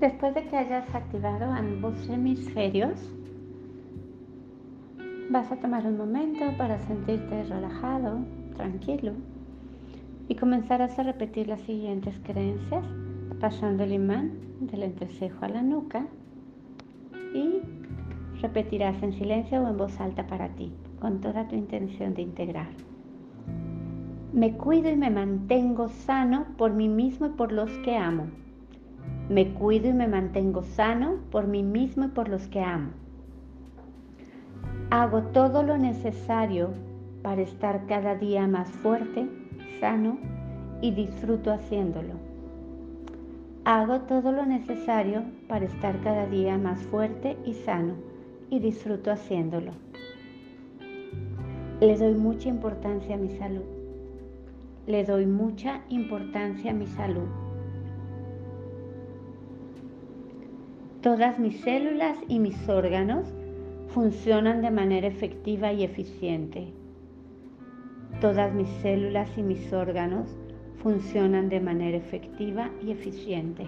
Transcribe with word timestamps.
Después 0.00 0.34
de 0.34 0.44
que 0.44 0.56
hayas 0.56 0.94
activado 0.94 1.44
ambos 1.44 2.08
hemisferios, 2.08 2.98
vas 5.28 5.52
a 5.52 5.56
tomar 5.56 5.86
un 5.86 5.98
momento 5.98 6.40
para 6.56 6.78
sentirte 6.78 7.42
relajado, 7.44 8.20
tranquilo 8.56 9.12
y 10.26 10.36
comenzarás 10.36 10.98
a 10.98 11.02
repetir 11.02 11.48
las 11.48 11.60
siguientes 11.60 12.18
creencias, 12.24 12.82
pasando 13.40 13.84
el 13.84 13.92
imán 13.92 14.32
del 14.60 14.84
entrecejo 14.84 15.44
a 15.44 15.50
la 15.50 15.60
nuca 15.60 16.06
y 17.34 17.60
repetirás 18.40 19.02
en 19.02 19.12
silencio 19.12 19.60
o 19.60 19.68
en 19.68 19.76
voz 19.76 20.00
alta 20.00 20.26
para 20.26 20.48
ti, 20.48 20.72
con 20.98 21.20
toda 21.20 21.46
tu 21.46 21.56
intención 21.56 22.14
de 22.14 22.22
integrar. 22.22 22.70
Me 24.32 24.56
cuido 24.56 24.90
y 24.90 24.96
me 24.96 25.10
mantengo 25.10 25.88
sano 25.88 26.46
por 26.56 26.72
mí 26.72 26.88
mismo 26.88 27.26
y 27.26 27.30
por 27.30 27.52
los 27.52 27.70
que 27.84 27.98
amo. 27.98 28.28
Me 29.28 29.52
cuido 29.54 29.88
y 29.88 29.92
me 29.92 30.08
mantengo 30.08 30.62
sano 30.62 31.18
por 31.30 31.46
mí 31.46 31.62
mismo 31.62 32.06
y 32.06 32.08
por 32.08 32.28
los 32.28 32.48
que 32.48 32.60
amo. 32.60 32.90
Hago 34.90 35.22
todo 35.22 35.62
lo 35.62 35.78
necesario 35.78 36.70
para 37.22 37.42
estar 37.42 37.86
cada 37.86 38.16
día 38.16 38.48
más 38.48 38.68
fuerte, 38.68 39.28
sano 39.78 40.18
y 40.80 40.90
disfruto 40.90 41.52
haciéndolo. 41.52 42.14
Hago 43.64 44.00
todo 44.00 44.32
lo 44.32 44.46
necesario 44.46 45.22
para 45.46 45.66
estar 45.66 46.00
cada 46.00 46.26
día 46.26 46.58
más 46.58 46.80
fuerte 46.80 47.36
y 47.44 47.52
sano 47.52 47.94
y 48.48 48.58
disfruto 48.58 49.12
haciéndolo. 49.12 49.72
Le 51.80 51.96
doy 51.96 52.14
mucha 52.14 52.48
importancia 52.48 53.14
a 53.14 53.18
mi 53.18 53.30
salud. 53.38 53.64
Le 54.86 55.04
doy 55.04 55.26
mucha 55.26 55.82
importancia 55.88 56.72
a 56.72 56.74
mi 56.74 56.86
salud. 56.86 57.28
Todas 61.02 61.38
mis 61.38 61.58
células 61.62 62.18
y 62.28 62.38
mis 62.38 62.68
órganos 62.68 63.24
funcionan 63.88 64.60
de 64.60 64.70
manera 64.70 65.06
efectiva 65.06 65.72
y 65.72 65.82
eficiente. 65.82 66.74
Todas 68.20 68.52
mis 68.52 68.68
células 68.82 69.30
y 69.38 69.42
mis 69.42 69.72
órganos 69.72 70.28
funcionan 70.82 71.48
de 71.48 71.58
manera 71.58 71.96
efectiva 71.96 72.68
y 72.82 72.90
eficiente. 72.90 73.66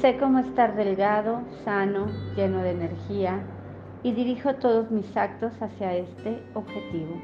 Sé 0.00 0.18
cómo 0.18 0.38
estar 0.38 0.76
delgado, 0.76 1.40
sano, 1.64 2.06
lleno 2.36 2.62
de 2.62 2.70
energía 2.70 3.40
y 4.04 4.12
dirijo 4.12 4.54
todos 4.54 4.92
mis 4.92 5.16
actos 5.16 5.52
hacia 5.60 5.96
este 5.96 6.40
objetivo. 6.54 7.20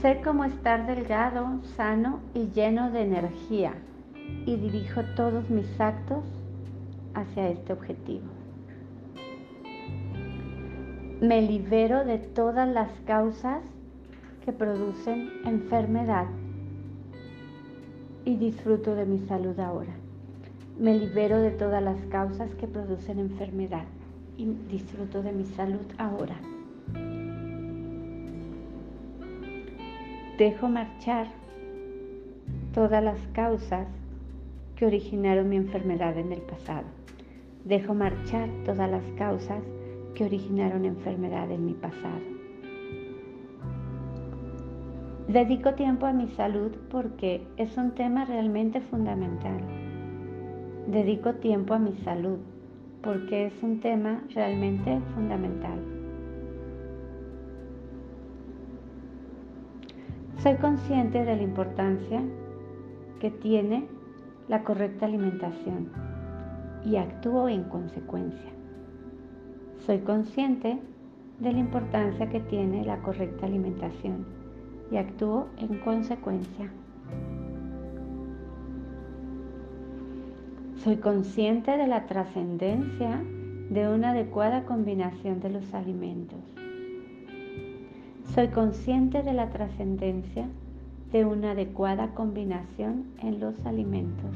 Sé 0.00 0.20
cómo 0.22 0.44
estar 0.44 0.86
delgado, 0.86 1.60
sano 1.76 2.20
y 2.32 2.50
lleno 2.52 2.92
de 2.92 3.02
energía 3.02 3.74
y 4.46 4.56
dirijo 4.56 5.02
todos 5.16 5.48
mis 5.50 5.80
actos 5.80 6.24
hacia 7.14 7.48
este 7.48 7.72
objetivo. 7.72 8.26
Me 11.20 11.42
libero 11.42 12.04
de 12.04 12.18
todas 12.18 12.68
las 12.68 12.90
causas 13.06 13.62
que 14.44 14.52
producen 14.52 15.30
enfermedad 15.44 16.26
y 18.24 18.36
disfruto 18.36 18.94
de 18.94 19.04
mi 19.04 19.18
salud 19.26 19.58
ahora. 19.60 19.92
Me 20.78 20.98
libero 20.98 21.38
de 21.38 21.50
todas 21.50 21.82
las 21.82 22.00
causas 22.06 22.54
que 22.54 22.66
producen 22.66 23.18
enfermedad 23.18 23.84
y 24.38 24.46
disfruto 24.70 25.22
de 25.22 25.32
mi 25.32 25.44
salud 25.44 25.86
ahora. 25.98 26.36
Dejo 30.38 30.68
marchar 30.68 31.26
todas 32.72 33.04
las 33.04 33.20
causas 33.34 33.86
que 34.80 34.86
originaron 34.86 35.50
mi 35.50 35.56
enfermedad 35.56 36.16
en 36.16 36.32
el 36.32 36.40
pasado. 36.40 36.86
Dejo 37.66 37.92
marchar 37.92 38.48
todas 38.64 38.90
las 38.90 39.04
causas 39.18 39.62
que 40.14 40.24
originaron 40.24 40.86
enfermedad 40.86 41.50
en 41.50 41.66
mi 41.66 41.74
pasado. 41.74 42.22
Dedico 45.28 45.74
tiempo 45.74 46.06
a 46.06 46.14
mi 46.14 46.28
salud 46.28 46.70
porque 46.90 47.46
es 47.58 47.76
un 47.76 47.90
tema 47.90 48.24
realmente 48.24 48.80
fundamental. 48.80 49.60
Dedico 50.86 51.34
tiempo 51.34 51.74
a 51.74 51.78
mi 51.78 51.92
salud 51.96 52.38
porque 53.02 53.48
es 53.48 53.62
un 53.62 53.80
tema 53.80 54.22
realmente 54.34 54.98
fundamental. 55.14 55.78
Soy 60.38 60.54
consciente 60.54 61.22
de 61.22 61.36
la 61.36 61.42
importancia 61.42 62.22
que 63.20 63.30
tiene 63.30 63.99
la 64.50 64.64
correcta 64.64 65.06
alimentación 65.06 65.90
y 66.84 66.96
actúo 66.96 67.48
en 67.48 67.62
consecuencia. 67.62 68.50
Soy 69.86 70.00
consciente 70.00 70.80
de 71.38 71.52
la 71.52 71.58
importancia 71.60 72.28
que 72.28 72.40
tiene 72.40 72.84
la 72.84 72.98
correcta 72.98 73.46
alimentación 73.46 74.26
y 74.90 74.96
actúo 74.96 75.46
en 75.56 75.78
consecuencia. 75.78 76.68
Soy 80.82 80.96
consciente 80.96 81.76
de 81.76 81.86
la 81.86 82.06
trascendencia 82.06 83.22
de 83.70 83.88
una 83.88 84.10
adecuada 84.10 84.64
combinación 84.64 85.38
de 85.38 85.50
los 85.50 85.72
alimentos. 85.74 86.40
Soy 88.34 88.48
consciente 88.48 89.22
de 89.22 89.32
la 89.32 89.50
trascendencia 89.50 90.48
de 91.12 91.24
una 91.24 91.52
adecuada 91.52 92.14
combinación 92.14 93.06
en 93.20 93.40
los 93.40 93.54
alimentos. 93.66 94.30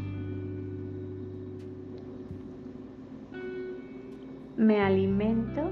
Me 4.56 4.80
alimento 4.80 5.62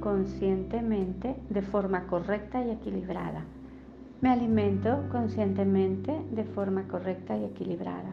conscientemente 0.00 1.36
de 1.50 1.62
forma 1.62 2.06
correcta 2.06 2.64
y 2.64 2.70
equilibrada. 2.70 3.44
Me 4.20 4.30
alimento 4.30 5.04
conscientemente 5.10 6.12
de 6.32 6.44
forma 6.44 6.88
correcta 6.88 7.36
y 7.36 7.44
equilibrada. 7.44 8.10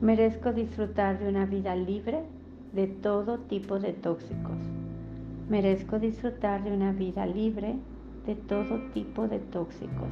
Merezco 0.00 0.52
disfrutar 0.52 1.18
de 1.18 1.28
una 1.28 1.46
vida 1.46 1.74
libre 1.76 2.24
de 2.72 2.88
todo 2.88 3.38
tipo 3.38 3.78
de 3.78 3.92
tóxicos. 3.92 4.58
Merezco 5.48 5.98
disfrutar 5.98 6.62
de 6.62 6.72
una 6.72 6.92
vida 6.92 7.24
libre 7.24 7.76
de 8.26 8.34
todo 8.34 8.78
tipo 8.92 9.28
de 9.28 9.38
tóxicos. 9.38 10.08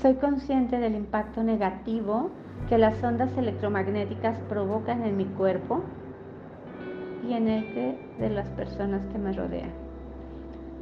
Soy 0.00 0.14
consciente 0.14 0.78
del 0.78 0.94
impacto 0.94 1.42
negativo 1.42 2.30
que 2.68 2.78
las 2.78 3.02
ondas 3.02 3.36
electromagnéticas 3.36 4.38
provocan 4.48 5.04
en 5.04 5.16
mi 5.16 5.24
cuerpo 5.24 5.82
y 7.28 7.32
en 7.32 7.48
el 7.48 7.96
de 8.18 8.30
las 8.30 8.48
personas 8.50 9.02
que 9.12 9.18
me 9.18 9.32
rodean. 9.32 9.70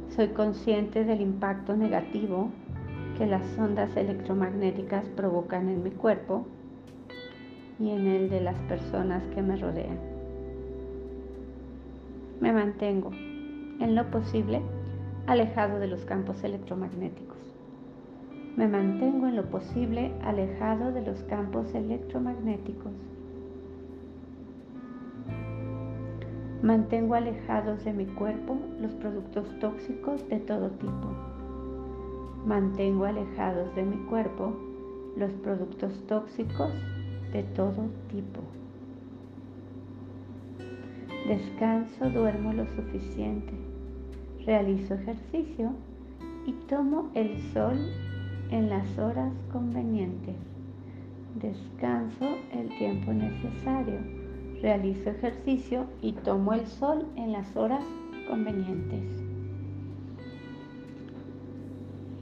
Soy 0.09 0.29
consciente 0.29 1.03
del 1.03 1.21
impacto 1.21 1.75
negativo 1.75 2.49
que 3.17 3.25
las 3.25 3.43
ondas 3.57 3.95
electromagnéticas 3.95 5.05
provocan 5.15 5.69
en 5.69 5.83
mi 5.83 5.91
cuerpo 5.91 6.45
y 7.79 7.89
en 7.89 8.07
el 8.07 8.29
de 8.29 8.41
las 8.41 8.57
personas 8.61 9.23
que 9.33 9.41
me 9.41 9.55
rodean. 9.55 9.97
Me 12.39 12.51
mantengo 12.51 13.11
en 13.79 13.95
lo 13.95 14.09
posible 14.11 14.61
alejado 15.27 15.79
de 15.79 15.87
los 15.87 16.05
campos 16.05 16.43
electromagnéticos. 16.43 17.37
Me 18.55 18.67
mantengo 18.67 19.27
en 19.27 19.35
lo 19.35 19.45
posible 19.49 20.13
alejado 20.23 20.93
de 20.93 21.01
los 21.01 21.21
campos 21.23 21.73
electromagnéticos. 21.75 22.93
Mantengo 26.61 27.15
alejados 27.15 27.83
de 27.83 27.93
mi 27.93 28.05
cuerpo 28.05 28.57
los 28.79 28.93
productos 28.93 29.47
tóxicos 29.59 30.27
de 30.29 30.39
todo 30.39 30.69
tipo. 30.69 31.09
Mantengo 32.45 33.05
alejados 33.05 33.75
de 33.75 33.83
mi 33.83 33.97
cuerpo 34.05 34.53
los 35.17 35.31
productos 35.33 35.93
tóxicos 36.07 36.71
de 37.33 37.43
todo 37.43 37.89
tipo. 38.09 38.41
Descanso, 41.27 42.09
duermo 42.09 42.53
lo 42.53 42.65
suficiente, 42.67 43.53
realizo 44.45 44.93
ejercicio 44.93 45.71
y 46.45 46.51
tomo 46.67 47.09
el 47.15 47.39
sol 47.53 47.77
en 48.51 48.69
las 48.69 48.97
horas 48.97 49.33
convenientes. 49.51 50.35
Descanso 51.35 52.25
el 52.51 52.69
tiempo 52.77 53.11
necesario, 53.11 53.99
realizo 54.61 55.09
ejercicio 55.09 55.85
y 56.01 56.13
tomo 56.13 56.53
el 56.53 56.65
sol 56.67 57.05
en 57.15 57.31
las 57.31 57.55
horas 57.55 57.83
convenientes. 58.29 59.03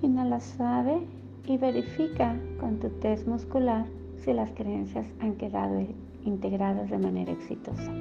Inhala 0.02 0.40
suave 0.40 1.06
y 1.46 1.58
verifica 1.58 2.36
con 2.60 2.80
tu 2.80 2.90
test 2.90 3.28
muscular 3.28 3.86
si 4.18 4.34
las 4.34 4.52
creencias 4.52 5.06
han 5.20 5.36
quedado 5.36 5.86
integradas 6.26 6.90
de 6.90 6.98
manera 6.98 7.32
exitosa. 7.32 7.92